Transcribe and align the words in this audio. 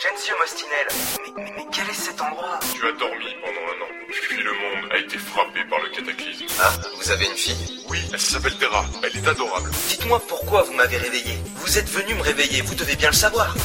Gensio 0.00 0.34
Mostinel. 0.40 0.88
Mais, 1.20 1.32
mais, 1.42 1.52
mais 1.58 1.66
quel 1.70 1.86
est 1.90 1.92
cet 1.92 2.18
endroit? 2.22 2.58
Tu 2.72 2.80
as 2.88 2.92
dormi 2.92 3.36
pendant 3.42 3.60
un 3.68 3.82
an, 3.84 3.88
puis 4.10 4.42
le 4.42 4.50
monde 4.50 4.90
a 4.92 4.96
été 4.96 5.18
frappé 5.18 5.62
par 5.68 5.78
le 5.78 5.90
cataclysme. 5.90 6.46
Ah, 6.58 6.72
vous 6.96 7.10
avez 7.10 7.26
une 7.26 7.36
fille? 7.36 7.84
Oui, 7.86 7.98
elle 8.10 8.18
s'appelle 8.18 8.56
Terra, 8.56 8.86
elle 9.02 9.14
est 9.14 9.28
adorable. 9.28 9.70
Dites-moi 9.88 10.22
pourquoi 10.26 10.62
vous 10.62 10.72
m'avez 10.72 10.96
réveillé. 10.96 11.38
Vous 11.56 11.76
êtes 11.76 11.90
venu 11.90 12.14
me 12.14 12.22
réveiller, 12.22 12.62
vous 12.62 12.74
devez 12.74 12.96
bien 12.96 13.10
le 13.10 13.14
savoir. 13.14 13.54
Non, 13.54 13.62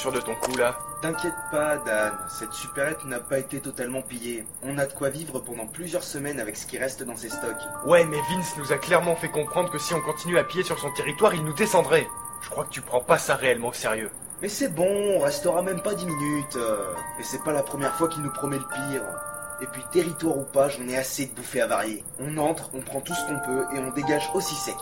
sûr 0.00 0.12
de 0.12 0.20
ton 0.20 0.34
coup 0.34 0.56
là 0.56 0.78
T'inquiète 1.02 1.34
pas, 1.50 1.76
Dan, 1.78 2.12
cette 2.28 2.52
supérette 2.52 3.04
n'a 3.04 3.20
pas 3.20 3.38
été 3.38 3.60
totalement 3.60 4.00
pillée. 4.02 4.46
On 4.62 4.78
a 4.78 4.86
de 4.86 4.92
quoi 4.92 5.08
vivre 5.10 5.38
pendant 5.40 5.66
plusieurs 5.66 6.02
semaines 6.02 6.40
avec 6.40 6.56
ce 6.56 6.66
qui 6.66 6.78
reste 6.78 7.02
dans 7.02 7.16
ses 7.16 7.28
stocks. 7.28 7.56
Ouais, 7.84 8.04
mais 8.04 8.18
Vince 8.30 8.56
nous 8.56 8.72
a 8.72 8.76
clairement 8.78 9.14
fait 9.16 9.28
comprendre 9.28 9.70
que 9.70 9.78
si 9.78 9.92
on 9.94 10.00
continue 10.00 10.38
à 10.38 10.44
piller 10.44 10.62
sur 10.64 10.78
son 10.78 10.90
territoire, 10.92 11.34
il 11.34 11.44
nous 11.44 11.52
descendrait. 11.52 12.06
Je 12.42 12.48
crois 12.50 12.64
que 12.64 12.70
tu 12.70 12.80
prends 12.80 13.00
pas 13.00 13.18
ça 13.18 13.34
réellement 13.34 13.68
au 13.68 13.72
sérieux. 13.74 14.10
Mais 14.40 14.48
c'est 14.48 14.68
bon, 14.68 14.88
on 15.16 15.18
restera 15.20 15.60
même 15.62 15.82
pas 15.82 15.94
10 15.94 16.06
minutes. 16.06 16.56
euh, 16.56 16.94
Et 17.18 17.22
c'est 17.22 17.42
pas 17.44 17.52
la 17.52 17.62
première 17.62 17.94
fois 17.94 18.08
qu'il 18.08 18.22
nous 18.22 18.32
promet 18.32 18.56
le 18.58 18.64
pire. 18.64 19.02
Et 19.62 19.66
puis, 19.66 19.82
territoire 19.92 20.38
ou 20.38 20.44
pas, 20.44 20.70
j'en 20.70 20.88
ai 20.88 20.96
assez 20.96 21.26
de 21.26 21.34
bouffer 21.34 21.60
à 21.60 21.66
varier. 21.66 22.02
On 22.18 22.38
entre, 22.38 22.70
on 22.74 22.80
prend 22.80 23.00
tout 23.02 23.12
ce 23.14 23.26
qu'on 23.26 23.38
peut 23.46 23.64
et 23.74 23.78
on 23.78 23.90
dégage 23.90 24.30
aussi 24.32 24.54
sec. 24.54 24.76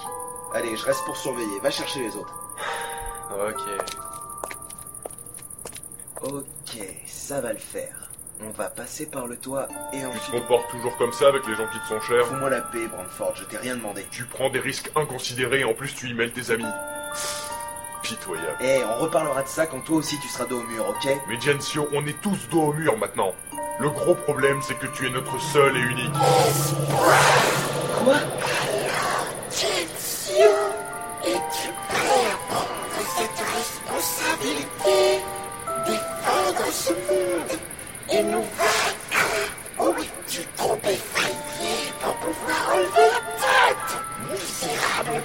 Allez, 0.55 0.77
je 0.77 0.85
reste 0.85 1.05
pour 1.05 1.17
surveiller, 1.17 1.59
va 1.61 1.71
chercher 1.71 2.01
les 2.01 2.15
autres. 2.17 2.35
Ok. 3.31 3.61
Ok, 6.23 6.79
ça 7.07 7.41
va 7.41 7.53
le 7.53 7.59
faire. 7.59 8.11
On 8.41 8.51
va 8.51 8.69
passer 8.71 9.07
par 9.07 9.27
le 9.27 9.37
toit 9.37 9.69
et 9.93 9.97
Tu 9.97 10.03
te 10.03 10.07
ensuite... 10.07 10.31
comportes 10.41 10.71
toujours 10.71 10.97
comme 10.97 11.13
ça 11.13 11.29
avec 11.29 11.47
les 11.47 11.55
gens 11.57 11.67
qui 11.73 11.79
te 11.81 11.87
sont 11.89 12.01
chers. 12.01 12.27
Fous-moi 12.27 12.51
la 12.51 12.61
paix, 12.61 12.87
Brandford, 12.87 13.35
je 13.37 13.45
t'ai 13.45 13.57
rien 13.57 13.77
demandé. 13.77 14.07
Tu 14.11 14.25
prends 14.25 14.49
des 14.51 14.61
risques 14.61 14.91
inconsidérés 14.95 15.61
et 15.61 15.65
en 15.65 15.75
plus 15.75 15.95
tu 15.95 16.09
y 16.09 16.15
mêles 16.15 16.33
tes 16.33 16.53
amis. 16.53 16.65
Pitoyable. 18.03 18.57
Eh, 18.61 18.81
on 18.85 19.03
reparlera 19.03 19.43
de 19.43 19.49
ça 19.49 19.67
quand 19.67 19.81
toi 19.81 19.97
aussi 19.97 20.19
tu 20.21 20.29
seras 20.29 20.45
dos 20.45 20.61
au 20.61 20.63
mur, 20.63 20.89
ok? 20.89 21.09
Mais 21.29 21.41
Gensio, 21.41 21.89
on 21.93 22.07
est 22.07 22.21
tous 22.21 22.49
dos 22.51 22.63
au 22.63 22.73
mur 22.73 22.97
maintenant. 22.97 23.35
Le 23.81 23.91
gros 23.91 24.15
problème, 24.15 24.61
c'est 24.63 24.79
que 24.79 24.87
tu 24.87 25.07
es 25.07 25.11
notre 25.11 25.41
seul 25.41 25.77
et 25.77 25.81
unique. 25.81 26.15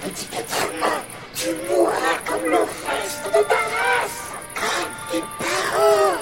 Petit 0.04 0.28
humain 0.34 1.02
Tu 1.34 1.48
mourras 1.68 2.18
comme 2.26 2.50
le 2.50 2.58
reste 2.58 3.26
de 3.26 3.42
ta 3.42 3.54
race 3.54 4.20
Comme 4.54 4.90
tes 5.10 5.20
parents 5.38 6.20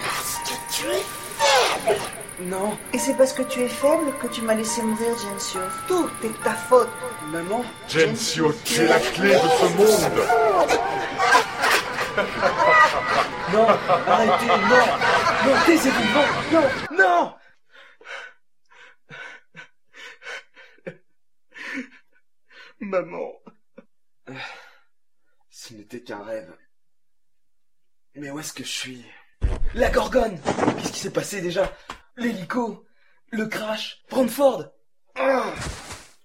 Parce 0.00 0.38
que 0.44 0.54
tu 0.72 0.86
es 0.86 1.04
faible. 1.38 2.00
Non, 2.42 2.76
Et 2.94 2.98
c'est 2.98 3.14
parce 3.14 3.32
que 3.34 3.42
tu 3.42 3.60
es 3.62 3.68
faible 3.68 4.12
que 4.22 4.26
tu 4.28 4.40
m'as 4.42 4.54
laissé 4.54 4.80
mourir, 4.82 5.14
Gensio. 5.18 5.60
Tout 5.86 6.08
est 6.24 6.42
ta 6.42 6.52
faute. 6.54 6.88
maman. 7.30 7.62
Gensio, 7.88 8.54
tu 8.64 8.80
es 8.80 8.86
la 8.86 8.98
clé 8.98 9.34
de 9.34 9.38
ce 9.38 9.64
monde. 9.76 10.24
Non, 13.52 13.66
arrêtez, 14.08 14.46
non. 14.46 15.46
Non, 15.46 15.52
taisez-vous, 15.66 16.14
non, 16.14 16.60
non, 16.60 17.04
non 17.04 17.32
Maman. 22.80 23.32
Ce 25.50 25.74
n'était 25.74 26.02
qu'un 26.02 26.22
rêve. 26.22 26.56
Mais 28.14 28.30
où 28.30 28.38
est-ce 28.38 28.54
que 28.54 28.64
je 28.64 28.68
suis? 28.68 29.04
La 29.74 29.90
Gorgone! 29.90 30.40
Qu'est-ce 30.78 30.92
qui 30.92 30.98
s'est 30.98 31.12
passé 31.12 31.40
déjà? 31.42 31.76
L'hélico! 32.16 32.86
Le 33.30 33.46
crash! 33.46 34.02
Brandford 34.08 34.72
Ah! 35.14 35.54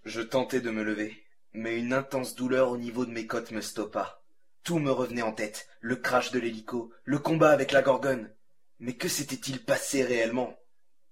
Je 0.05 0.21
tentais 0.21 0.61
de 0.61 0.71
me 0.71 0.83
lever, 0.83 1.25
mais 1.53 1.77
une 1.77 1.93
intense 1.93 2.35
douleur 2.35 2.69
au 2.69 2.77
niveau 2.77 3.05
de 3.05 3.11
mes 3.11 3.27
côtes 3.27 3.51
me 3.51 3.61
stoppa. 3.61 4.23
Tout 4.63 4.79
me 4.79 4.91
revenait 4.91 5.21
en 5.21 5.33
tête, 5.33 5.67
le 5.81 5.97
crash 5.97 6.31
de 6.31 6.39
l'hélico, 6.39 6.91
le 7.03 7.19
combat 7.19 7.51
avec 7.51 7.71
la 7.71 7.81
Gorgone. 7.81 8.33
Mais 8.79 8.95
que 8.95 9.07
s'était-il 9.07 9.63
passé 9.63 10.03
réellement? 10.03 10.57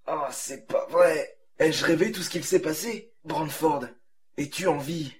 Ah, 0.06 0.30
c'est 0.31 0.68
pas 0.68 0.86
vrai! 0.88 1.38
Ai-je 1.60 1.86
rêvé 1.86 2.12
tout 2.12 2.22
ce 2.22 2.30
qu'il 2.30 2.46
s'est 2.46 2.62
passé? 2.62 3.14
Brandford, 3.25 3.86
es-tu 4.38 4.68
en 4.68 4.78
vie? 4.78 5.14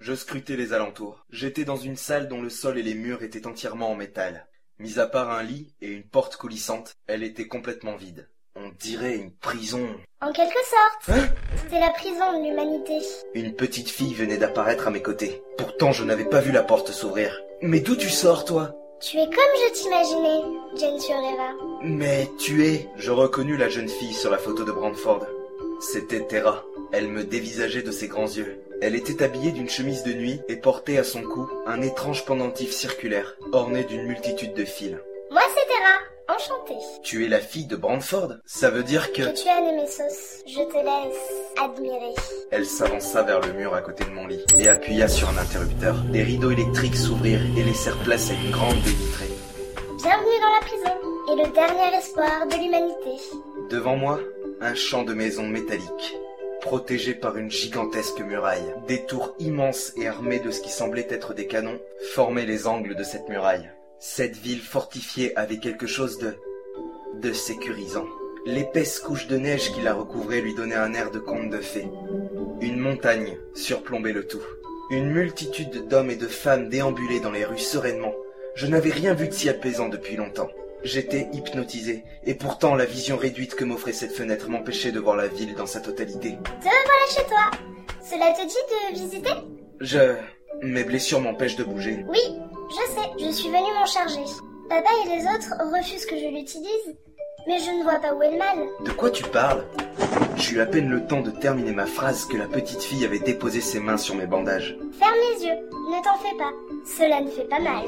Je 0.00 0.14
scrutais 0.14 0.56
les 0.56 0.72
alentours. 0.72 1.24
J'étais 1.30 1.64
dans 1.64 1.76
une 1.76 1.96
salle 1.96 2.28
dont 2.28 2.40
le 2.40 2.50
sol 2.50 2.78
et 2.78 2.82
les 2.82 2.94
murs 2.94 3.22
étaient 3.24 3.46
entièrement 3.48 3.90
en 3.90 3.96
métal. 3.96 4.46
Mis 4.78 5.00
à 5.00 5.06
part 5.06 5.30
un 5.30 5.42
lit 5.42 5.74
et 5.80 5.88
une 5.88 6.04
porte 6.04 6.36
coulissante, 6.36 6.94
elle 7.08 7.24
était 7.24 7.48
complètement 7.48 7.96
vide. 7.96 8.28
On 8.54 8.70
dirait 8.78 9.16
une 9.16 9.32
prison. 9.32 9.88
En 10.20 10.32
quelque 10.32 10.52
sorte, 10.52 11.18
Hein 11.18 11.28
c'est 11.68 11.80
la 11.80 11.90
prison 11.90 12.38
de 12.38 12.48
l'humanité. 12.48 12.98
Une 13.34 13.54
petite 13.56 13.88
fille 13.88 14.14
venait 14.14 14.38
d'apparaître 14.38 14.86
à 14.86 14.90
mes 14.90 15.02
côtés. 15.02 15.42
Pourtant, 15.56 15.90
je 15.90 16.04
n'avais 16.04 16.24
pas 16.24 16.40
vu 16.40 16.52
la 16.52 16.62
porte 16.62 16.92
s'ouvrir. 16.92 17.36
Mais 17.60 17.80
d'où 17.80 17.96
tu 17.96 18.08
sors, 18.08 18.44
toi 18.44 18.74
Tu 19.00 19.16
es 19.18 19.24
comme 19.26 19.34
je 19.34 19.72
t'imaginais, 19.72 20.42
Gensio 20.74 21.14
Reva. 21.16 21.54
Mais 21.82 22.28
tu 22.38 22.64
es... 22.64 22.88
Je 22.96 23.10
reconnus 23.10 23.58
la 23.58 23.68
jeune 23.68 23.88
fille 23.88 24.14
sur 24.14 24.30
la 24.30 24.38
photo 24.38 24.64
de 24.64 24.72
Brandford. 24.72 25.26
C'était 25.80 26.24
Terra. 26.26 26.64
Elle 26.92 27.08
me 27.08 27.24
dévisageait 27.24 27.82
de 27.82 27.90
ses 27.90 28.06
grands 28.08 28.26
yeux. 28.26 28.60
Elle 28.80 28.94
était 28.94 29.24
habillée 29.24 29.50
d'une 29.50 29.68
chemise 29.68 30.04
de 30.04 30.12
nuit 30.12 30.40
et 30.48 30.56
portait 30.56 30.98
à 30.98 31.04
son 31.04 31.22
cou 31.22 31.50
un 31.66 31.82
étrange 31.82 32.24
pendentif 32.24 32.70
circulaire, 32.70 33.36
orné 33.50 33.82
d'une 33.82 34.04
multitude 34.04 34.54
de 34.54 34.64
fils. 34.64 34.96
Moi, 35.32 35.42
c'est 35.54 35.66
Terra. 35.66 35.98
Enchantée. 36.28 36.78
Tu 37.02 37.24
es 37.24 37.28
la 37.28 37.40
fille 37.40 37.66
de 37.66 37.74
Brandford 37.74 38.34
Ça 38.44 38.70
veut 38.70 38.84
dire 38.84 39.12
que... 39.12 39.22
Que 39.22 39.42
tu 39.42 39.48
as 39.48 39.86
sauce. 39.86 40.44
Je 40.46 40.60
te 40.60 40.76
laisse 40.76 41.58
admirer. 41.60 42.14
Elle 42.52 42.66
s'avança 42.66 43.22
vers 43.22 43.40
le 43.40 43.52
mur 43.54 43.74
à 43.74 43.80
côté 43.80 44.04
de 44.04 44.10
mon 44.10 44.26
lit 44.26 44.44
et 44.58 44.68
appuya 44.68 45.08
sur 45.08 45.28
un 45.28 45.38
interrupteur. 45.38 45.96
Les 46.12 46.22
rideaux 46.22 46.50
électriques 46.52 46.96
s'ouvrirent 46.96 47.46
et 47.56 47.64
laissèrent 47.64 47.98
place 48.04 48.30
à 48.30 48.34
une 48.34 48.50
grande 48.52 48.76
baie 48.82 48.90
vitrée. 48.90 49.32
Bienvenue 49.96 50.40
dans 50.40 50.54
la 50.54 50.60
prison 50.60 51.08
et 51.32 51.46
le 51.46 51.52
dernier 51.52 51.96
espoir 51.96 52.46
de 52.46 52.54
l'humanité. 52.54 53.22
Devant 53.70 53.96
moi, 53.96 54.20
un 54.60 54.74
champ 54.74 55.02
de 55.02 55.14
maisons 55.14 55.48
métalliques, 55.48 56.16
protégé 56.68 57.14
par 57.14 57.38
une 57.38 57.50
gigantesque 57.50 58.20
muraille. 58.20 58.74
Des 58.86 59.06
tours 59.06 59.34
immenses 59.38 59.94
et 59.96 60.06
armées 60.06 60.38
de 60.38 60.50
ce 60.50 60.60
qui 60.60 60.68
semblait 60.68 61.06
être 61.08 61.32
des 61.32 61.46
canons 61.46 61.80
formaient 62.12 62.44
les 62.44 62.66
angles 62.66 62.94
de 62.94 63.04
cette 63.04 63.26
muraille. 63.30 63.70
Cette 63.98 64.36
ville 64.36 64.60
fortifiée 64.60 65.34
avait 65.34 65.60
quelque 65.60 65.86
chose 65.86 66.18
de... 66.18 66.34
de 67.22 67.32
sécurisant. 67.32 68.04
L'épaisse 68.44 68.98
couche 68.98 69.28
de 69.28 69.38
neige 69.38 69.72
qui 69.72 69.80
la 69.80 69.94
recouvrait 69.94 70.42
lui 70.42 70.54
donnait 70.54 70.74
un 70.74 70.92
air 70.92 71.10
de 71.10 71.18
conte 71.18 71.48
de 71.48 71.56
fées. 71.56 71.88
Une 72.60 72.78
montagne 72.78 73.38
surplombait 73.54 74.12
le 74.12 74.26
tout. 74.26 74.44
Une 74.90 75.08
multitude 75.08 75.88
d'hommes 75.88 76.10
et 76.10 76.16
de 76.16 76.26
femmes 76.26 76.68
déambulaient 76.68 77.20
dans 77.20 77.32
les 77.32 77.46
rues 77.46 77.56
sereinement. 77.56 78.12
Je 78.56 78.66
n'avais 78.66 78.90
rien 78.90 79.14
vu 79.14 79.28
de 79.28 79.32
si 79.32 79.48
apaisant 79.48 79.88
depuis 79.88 80.16
longtemps. 80.16 80.50
J'étais 80.84 81.28
hypnotisé, 81.32 82.04
et 82.24 82.34
pourtant 82.34 82.74
la 82.74 82.84
vision 82.84 83.16
réduite 83.16 83.54
que 83.54 83.64
m'offrait 83.64 83.92
cette 83.92 84.12
fenêtre 84.12 84.48
m'empêchait 84.48 84.92
de 84.92 85.00
voir 85.00 85.16
la 85.16 85.26
ville 85.26 85.54
dans 85.54 85.66
sa 85.66 85.80
totalité. 85.80 86.38
Te 86.60 86.62
voilà 86.62 87.06
chez 87.08 87.24
toi. 87.24 87.50
Cela 88.02 88.32
te 88.32 88.46
dit 88.46 88.92
de 88.92 88.98
visiter? 88.98 89.34
Je... 89.80 90.14
Mes 90.62 90.82
blessures 90.82 91.20
m'empêchent 91.20 91.56
de 91.56 91.64
bouger. 91.64 92.04
Oui, 92.08 92.18
je 92.70 92.92
sais, 92.92 93.08
je 93.18 93.30
suis 93.30 93.48
venue 93.48 93.74
m'en 93.74 93.86
charger. 93.86 94.24
Papa 94.68 94.88
et 95.04 95.16
les 95.16 95.22
autres 95.24 95.54
refusent 95.72 96.06
que 96.06 96.18
je 96.18 96.26
l'utilise, 96.26 96.96
mais 97.46 97.58
je 97.58 97.70
ne 97.70 97.82
vois 97.82 98.00
pas 98.00 98.12
où 98.14 98.22
est 98.22 98.32
le 98.32 98.38
mal. 98.38 98.58
De 98.84 98.90
quoi 98.90 99.10
tu 99.10 99.22
parles? 99.24 99.64
J'eus 100.36 100.60
à 100.60 100.66
peine 100.66 100.88
le 100.88 101.06
temps 101.06 101.20
de 101.20 101.30
terminer 101.30 101.72
ma 101.72 101.86
phrase 101.86 102.24
que 102.24 102.36
la 102.36 102.46
petite 102.46 102.82
fille 102.82 103.04
avait 103.04 103.18
déposé 103.18 103.60
ses 103.60 103.78
mains 103.78 103.96
sur 103.96 104.14
mes 104.14 104.26
bandages. 104.26 104.76
Ferme 104.98 105.14
les 105.32 105.46
yeux, 105.46 105.54
ne 105.54 106.02
t'en 106.02 106.16
fais 106.18 106.36
pas. 106.36 106.52
Cela 106.84 107.20
ne 107.20 107.30
fait 107.30 107.48
pas 107.48 107.60
mal. 107.60 107.84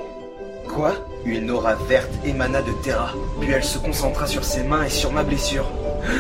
Quoi? 0.75 0.95
Une 1.25 1.51
aura 1.51 1.75
verte 1.75 2.13
émana 2.25 2.63
de 2.63 2.71
Terra, 2.85 3.13
puis 3.41 3.51
elle 3.51 3.65
se 3.65 3.79
concentra 3.79 4.27
sur 4.27 4.45
ses 4.45 4.63
mains 4.63 4.85
et 4.85 4.89
sur 4.91 5.11
ma 5.11 5.25
blessure. 5.25 5.69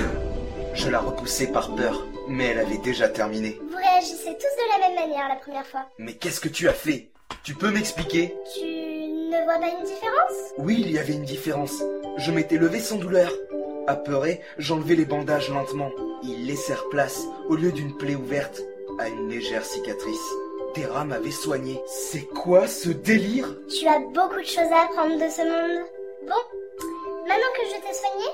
Je 0.75 0.88
la 0.88 0.99
repoussai 0.99 1.47
par 1.47 1.75
peur, 1.76 2.05
mais 2.29 2.47
elle 2.47 2.58
avait 2.58 2.79
déjà 2.79 3.08
terminé. 3.08 3.61
Vous 3.70 3.76
réagissez 3.76 4.25
tous 4.25 4.32
de 4.32 4.73
la 4.73 4.88
même 4.88 5.08
manière 5.08 5.29
la 5.29 5.37
première 5.37 5.67
fois. 5.67 5.87
Mais 5.99 6.14
qu'est-ce 6.14 6.41
que 6.41 6.49
tu 6.49 6.69
as 6.69 6.73
fait? 6.73 7.11
Tu 7.44 7.55
peux 7.55 7.70
m'expliquer? 7.70 8.35
Tu 8.55 8.64
ne 8.64 9.44
vois 9.44 9.61
pas 9.61 9.69
une 9.69 9.85
différence? 9.85 10.53
Oui, 10.58 10.82
il 10.85 10.91
y 10.91 10.99
avait 10.99 11.14
une 11.14 11.25
différence. 11.25 11.82
Je 12.17 12.32
m'étais 12.32 12.58
levé 12.58 12.81
sans 12.81 12.96
douleur. 12.96 13.31
Apeuré, 13.87 14.41
j'enlevais 14.58 14.96
les 14.96 15.05
bandages 15.05 15.50
lentement. 15.50 15.91
Ils 16.25 16.46
laissèrent 16.46 16.88
place, 16.91 17.25
au 17.49 17.55
lieu 17.55 17.70
d'une 17.70 17.96
plaie 17.96 18.17
ouverte, 18.17 18.61
à 18.99 19.08
une 19.08 19.29
légère 19.29 19.64
cicatrice. 19.64 20.35
Terra 20.75 21.05
m'avait 21.05 21.31
soigné. 21.31 21.81
C'est 21.87 22.26
quoi 22.26 22.69
ce 22.69 22.90
délire? 22.90 23.49
Tu 23.69 23.87
as 23.88 23.99
beaucoup 23.99 24.40
de 24.40 24.46
choses 24.46 24.70
à 24.72 24.84
apprendre 24.84 25.14
de 25.14 25.28
ce 25.31 25.43
monde. 25.43 25.87
Bon, 26.22 27.26
maintenant 27.26 27.52
que 27.56 27.62
je 27.67 27.81
t'ai 27.81 27.94
soigné, 27.94 28.26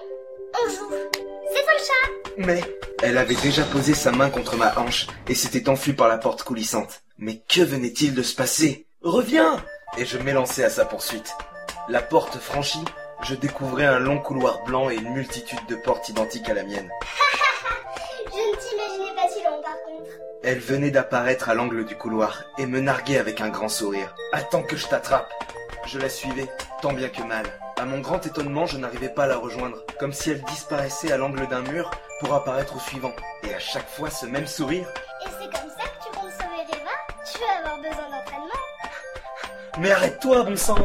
on 0.54 0.68
joue. 0.70 0.94
C'est 1.12 1.62
toi 1.62 1.72
le 1.72 1.84
chat 1.84 2.46
Mais 2.46 2.60
elle 3.02 3.16
avait 3.18 3.36
déjà 3.36 3.62
posé 3.64 3.94
sa 3.94 4.12
main 4.12 4.28
contre 4.28 4.56
ma 4.56 4.76
hanche 4.78 5.06
et 5.28 5.34
s'était 5.34 5.68
enfuie 5.68 5.92
par 5.94 6.08
la 6.08 6.18
porte 6.18 6.42
coulissante. 6.42 7.02
Mais 7.18 7.40
que 7.48 7.62
venait-il 7.62 8.14
de 8.14 8.22
se 8.22 8.34
passer? 8.34 8.86
Reviens 9.02 9.56
Et 9.96 10.04
je 10.04 10.18
m'élançai 10.18 10.64
à 10.64 10.70
sa 10.70 10.84
poursuite. 10.84 11.32
La 11.88 12.02
porte 12.02 12.36
franchie, 12.38 12.84
je 13.22 13.34
découvrais 13.34 13.86
un 13.86 13.98
long 13.98 14.18
couloir 14.18 14.62
blanc 14.64 14.90
et 14.90 14.96
une 14.96 15.14
multitude 15.14 15.64
de 15.68 15.76
portes 15.76 16.08
identiques 16.08 16.48
à 16.50 16.54
la 16.54 16.64
mienne. 16.64 16.90
Elle 20.46 20.60
venait 20.60 20.92
d'apparaître 20.92 21.48
à 21.48 21.54
l'angle 21.56 21.84
du 21.84 21.96
couloir 21.96 22.44
et 22.56 22.66
me 22.66 22.78
narguait 22.78 23.18
avec 23.18 23.40
un 23.40 23.48
grand 23.48 23.68
sourire. 23.68 24.14
Attends 24.32 24.62
que 24.62 24.76
je 24.76 24.86
t'attrape. 24.86 25.28
Je 25.86 25.98
la 25.98 26.08
suivais, 26.08 26.46
tant 26.80 26.92
bien 26.92 27.08
que 27.08 27.24
mal. 27.24 27.46
À 27.80 27.84
mon 27.84 27.98
grand 27.98 28.24
étonnement, 28.24 28.64
je 28.64 28.78
n'arrivais 28.78 29.08
pas 29.08 29.24
à 29.24 29.26
la 29.26 29.38
rejoindre, 29.38 29.78
comme 29.98 30.12
si 30.12 30.30
elle 30.30 30.42
disparaissait 30.42 31.10
à 31.10 31.16
l'angle 31.16 31.48
d'un 31.48 31.62
mur 31.62 31.90
pour 32.20 32.32
apparaître 32.32 32.76
au 32.76 32.78
suivant. 32.78 33.10
Et 33.42 33.52
à 33.54 33.58
chaque 33.58 33.88
fois, 33.88 34.08
ce 34.08 34.24
même 34.24 34.46
sourire. 34.46 34.86
Et 35.24 35.30
c'est 35.30 35.50
comme 35.50 35.68
ça 35.68 35.82
que 35.82 36.04
tu 36.04 36.16
comptes 36.16 36.30
sauver 36.30 36.62
Reva 36.70 36.92
Tu 37.24 37.38
vas 37.40 37.58
avoir 37.58 37.78
besoin 37.78 38.08
d'entraînement. 38.08 39.80
Mais 39.80 39.90
arrête-toi, 39.90 40.44
bon 40.44 40.56
sang 40.56 40.76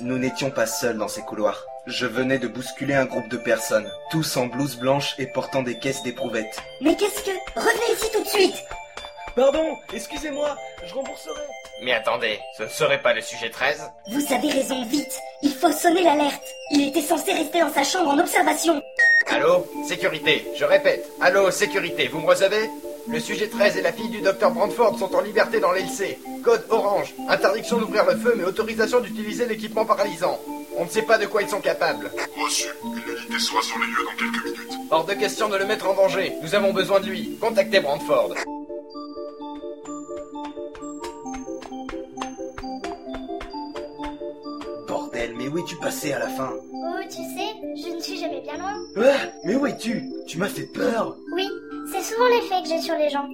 Nous 0.00 0.18
n'étions 0.18 0.50
pas 0.50 0.66
seuls 0.66 0.98
dans 0.98 1.06
ces 1.06 1.22
couloirs. 1.22 1.67
Je 1.86 2.06
venais 2.06 2.38
de 2.38 2.48
bousculer 2.48 2.94
un 2.94 3.06
groupe 3.06 3.28
de 3.28 3.36
personnes, 3.38 3.90
tous 4.10 4.36
en 4.36 4.46
blouse 4.46 4.76
blanche 4.76 5.14
et 5.18 5.26
portant 5.26 5.62
des 5.62 5.78
caisses 5.78 6.02
d'éprouvettes. 6.02 6.60
Mais 6.80 6.94
qu'est-ce 6.96 7.22
que... 7.22 7.30
Revenez 7.56 7.92
ici 7.94 8.10
tout 8.12 8.22
de 8.22 8.28
suite 8.28 8.64
Pardon, 9.34 9.76
excusez-moi, 9.92 10.56
je 10.84 10.94
rembourserai. 10.94 11.40
Mais 11.84 11.92
attendez, 11.92 12.38
ce 12.58 12.64
ne 12.64 12.68
serait 12.68 13.00
pas 13.00 13.14
le 13.14 13.20
sujet 13.22 13.50
13 13.50 13.82
Vous 14.10 14.34
avez 14.34 14.50
raison, 14.50 14.84
vite 14.84 15.18
Il 15.42 15.52
faut 15.52 15.72
sonner 15.72 16.02
l'alerte 16.02 16.42
Il 16.72 16.88
était 16.88 17.00
censé 17.00 17.32
rester 17.32 17.60
dans 17.60 17.72
sa 17.72 17.84
chambre 17.84 18.10
en 18.10 18.18
observation 18.18 18.82
Allô 19.28 19.66
Sécurité, 19.86 20.44
je 20.56 20.64
répète. 20.64 21.06
Allô, 21.20 21.50
sécurité, 21.50 22.08
vous 22.08 22.20
me 22.20 22.26
recevez? 22.26 22.68
Le 23.08 23.20
sujet 23.20 23.48
13 23.48 23.76
et 23.76 23.82
la 23.82 23.92
fille 23.92 24.08
du 24.10 24.20
docteur 24.20 24.50
Brandford 24.50 24.98
sont 24.98 25.14
en 25.14 25.20
liberté 25.20 25.60
dans 25.60 25.72
l'LC. 25.72 26.18
Code 26.42 26.64
orange. 26.68 27.14
Interdiction 27.28 27.78
d'ouvrir 27.78 28.04
le 28.04 28.16
feu, 28.16 28.34
mais 28.36 28.44
autorisation 28.44 29.00
d'utiliser 29.00 29.46
l'équipement 29.46 29.86
paralysant. 29.86 30.38
On 30.78 30.84
ne 30.84 30.88
sait 30.88 31.02
pas 31.02 31.18
de 31.18 31.26
quoi 31.26 31.42
ils 31.42 31.48
sont 31.48 31.60
capables. 31.60 32.10
Reçu. 32.40 32.68
Une 32.84 32.92
unité 32.92 33.38
sera 33.40 33.60
sur 33.62 33.78
les 33.80 33.86
lieux 33.86 34.04
dans 34.04 34.16
quelques 34.16 34.44
minutes. 34.44 34.78
Hors 34.90 35.04
de 35.04 35.14
question 35.14 35.48
de 35.48 35.56
le 35.56 35.66
mettre 35.66 35.88
en 35.88 35.94
danger. 35.94 36.32
Nous 36.42 36.54
avons 36.54 36.72
besoin 36.72 37.00
de 37.00 37.06
lui. 37.06 37.36
Contactez 37.40 37.80
Brandford. 37.80 38.34
Bordel, 44.86 45.34
mais 45.36 45.48
où 45.48 45.58
es-tu 45.58 45.76
passé 45.76 46.12
à 46.12 46.18
la 46.20 46.28
fin? 46.28 46.50
Oh, 46.72 47.00
tu 47.04 47.16
sais, 47.16 47.54
je 47.76 47.94
ne 47.94 48.00
suis 48.00 48.18
jamais 48.18 48.40
bien 48.40 48.56
loin. 48.56 48.74
Ah, 48.96 49.26
Mais 49.44 49.54
où 49.56 49.66
es-tu? 49.66 50.02
Tu 50.26 50.38
m'as 50.38 50.48
fait 50.48 50.66
peur 50.72 51.16
Oui, 51.34 51.48
c'est 51.92 52.02
souvent 52.02 52.26
l'effet 52.28 52.62
que 52.62 52.68
j'ai 52.68 52.80
sur 52.80 52.96
les 52.96 53.10
gens. 53.10 53.28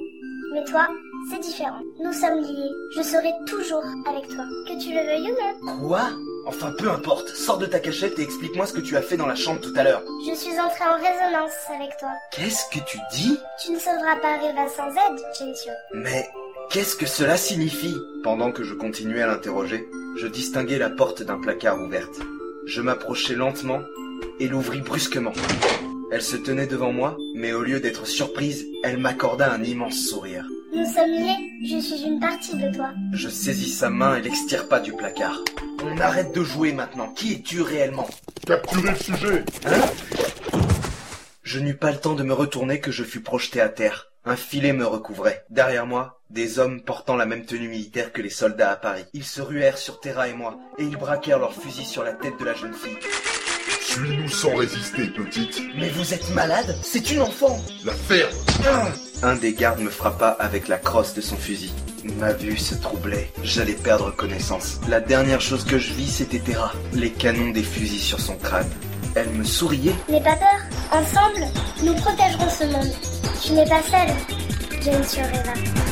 Mais 0.52 0.64
toi, 0.64 0.88
c'est 1.30 1.40
différent. 1.40 1.80
Nous 2.02 2.12
sommes 2.12 2.40
liés. 2.40 2.70
Je 2.96 3.02
serai 3.02 3.32
toujours 3.46 3.82
avec 4.06 4.26
toi. 4.28 4.44
Que 4.68 4.80
tu 4.82 4.92
le 4.92 5.00
veuilles 5.04 5.32
ou 5.32 5.66
non. 5.66 5.88
Quoi? 5.88 6.10
Enfin, 6.46 6.72
peu 6.76 6.90
importe, 6.90 7.28
sors 7.30 7.58
de 7.58 7.66
ta 7.66 7.78
cachette 7.80 8.18
et 8.18 8.22
explique-moi 8.22 8.66
ce 8.66 8.74
que 8.74 8.80
tu 8.80 8.96
as 8.96 9.02
fait 9.02 9.16
dans 9.16 9.26
la 9.26 9.34
chambre 9.34 9.60
tout 9.60 9.72
à 9.76 9.82
l'heure. 9.82 10.02
Je 10.28 10.34
suis 10.34 10.58
entrée 10.60 10.84
en 10.84 10.96
résonance 10.96 11.52
avec 11.74 11.96
toi. 11.98 12.10
Qu'est-ce 12.32 12.66
que 12.70 12.84
tu 12.84 12.98
dis? 13.12 13.38
Tu 13.64 13.72
ne 13.72 13.78
sauveras 13.78 14.16
pas 14.16 14.36
Reva 14.38 14.68
sans 14.68 14.90
aide, 14.90 15.20
Gensio. 15.38 15.72
Mais 15.94 16.28
qu'est-ce 16.70 16.96
que 16.96 17.06
cela 17.06 17.36
signifie? 17.36 17.94
Pendant 18.22 18.52
que 18.52 18.62
je 18.62 18.74
continuais 18.74 19.22
à 19.22 19.26
l'interroger, 19.26 19.88
je 20.16 20.26
distinguai 20.26 20.78
la 20.78 20.90
porte 20.90 21.22
d'un 21.22 21.40
placard 21.40 21.80
ouverte. 21.80 22.20
Je 22.66 22.82
m'approchai 22.82 23.34
lentement 23.34 23.80
et 24.38 24.48
l'ouvris 24.48 24.80
brusquement. 24.80 25.32
Elle 26.12 26.22
se 26.22 26.36
tenait 26.36 26.66
devant 26.66 26.92
moi, 26.92 27.16
mais 27.34 27.52
au 27.52 27.62
lieu 27.62 27.80
d'être 27.80 28.06
surprise, 28.06 28.66
elle 28.84 28.98
m'accorda 28.98 29.50
un 29.50 29.62
immense 29.64 29.96
sourire. 29.96 30.46
Nous 30.72 30.84
sommes 30.84 31.10
liés. 31.10 31.50
Je 31.66 31.78
suis 31.78 32.02
une 32.04 32.20
partie 32.20 32.54
de 32.56 32.74
toi. 32.74 32.90
Je 33.12 33.28
saisis 33.28 33.70
sa 33.70 33.88
main 33.88 34.16
et 34.16 34.22
l'extirpa 34.22 34.80
du 34.80 34.92
placard. 34.92 35.38
On 35.86 35.98
arrête 35.98 36.32
de 36.34 36.42
jouer 36.42 36.72
maintenant. 36.72 37.08
Qui 37.08 37.34
es-tu 37.34 37.60
réellement 37.60 38.08
Capturez 38.46 38.90
le 38.90 38.96
sujet 38.96 39.44
Je 41.42 41.58
n'eus 41.58 41.76
pas 41.76 41.90
le 41.92 41.98
temps 41.98 42.14
de 42.14 42.22
me 42.22 42.32
retourner 42.32 42.80
que 42.80 42.90
je 42.90 43.04
fus 43.04 43.20
projeté 43.20 43.60
à 43.60 43.68
terre. 43.68 44.10
Un 44.24 44.36
filet 44.36 44.72
me 44.72 44.86
recouvrait. 44.86 45.44
Derrière 45.50 45.84
moi, 45.84 46.20
des 46.30 46.58
hommes 46.58 46.80
portant 46.80 47.16
la 47.16 47.26
même 47.26 47.44
tenue 47.44 47.68
militaire 47.68 48.12
que 48.12 48.22
les 48.22 48.30
soldats 48.30 48.70
à 48.70 48.76
Paris. 48.76 49.04
Ils 49.12 49.24
se 49.24 49.42
ruèrent 49.42 49.76
sur 49.76 50.00
Terra 50.00 50.28
et 50.28 50.32
moi, 50.32 50.58
et 50.78 50.84
ils 50.84 50.96
braquèrent 50.96 51.38
leurs 51.38 51.54
fusils 51.54 51.86
sur 51.86 52.02
la 52.02 52.14
tête 52.14 52.38
de 52.40 52.44
la 52.46 52.54
jeune 52.54 52.72
fille. 52.72 52.96
Suis-nous 53.82 54.28
sans 54.30 54.56
résister, 54.56 55.08
petite. 55.08 55.60
Mais 55.76 55.90
vous 55.90 56.14
êtes 56.14 56.30
malade? 56.30 56.74
C'est 56.82 57.10
une 57.10 57.20
enfant 57.20 57.60
La 57.84 57.92
ferme 57.92 58.32
Un 59.22 59.36
des 59.36 59.52
gardes 59.52 59.80
me 59.80 59.90
frappa 59.90 60.28
avec 60.28 60.68
la 60.68 60.78
crosse 60.78 61.12
de 61.12 61.20
son 61.20 61.36
fusil. 61.36 61.72
Ma 62.18 62.32
vue 62.32 62.58
se 62.58 62.74
troublait. 62.74 63.30
J'allais 63.42 63.72
perdre 63.72 64.14
connaissance. 64.14 64.78
La 64.88 65.00
dernière 65.00 65.40
chose 65.40 65.64
que 65.64 65.78
je 65.78 65.94
vis, 65.94 66.10
c'était 66.10 66.38
Terra. 66.38 66.72
Les 66.92 67.10
canons 67.10 67.50
des 67.50 67.62
fusils 67.62 68.00
sur 68.02 68.20
son 68.20 68.36
crâne. 68.36 68.68
Elle 69.14 69.30
me 69.30 69.44
souriait. 69.44 69.94
N'aie 70.08 70.22
pas 70.22 70.36
peur. 70.36 70.60
Ensemble, 70.92 71.46
nous 71.82 71.94
protégerons 71.94 72.50
ce 72.50 72.64
monde. 72.64 72.92
Tu 73.42 73.52
n'es 73.52 73.64
pas 73.64 73.82
seule, 73.82 74.82
Gensio 74.82 75.22
Reva. 75.22 75.83